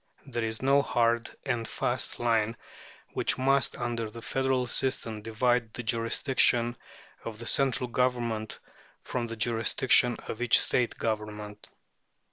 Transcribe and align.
There 0.25 0.43
is 0.43 0.63
no 0.63 0.81
hard 0.81 1.29
and 1.45 1.67
fast 1.67 2.19
line 2.19 2.57
which 3.13 3.37
must, 3.37 3.77
under 3.77 4.09
the 4.09 4.23
federal 4.23 4.65
system, 4.65 5.21
divide 5.21 5.71
the 5.75 5.83
jurisdiction 5.83 6.75
of 7.23 7.37
the 7.37 7.45
central 7.45 7.87
Government 7.87 8.57
from 9.03 9.27
the 9.27 9.35
jurisdiction 9.37 10.17
of 10.27 10.41
each 10.41 10.59
State 10.59 10.97
Government. 10.97 11.67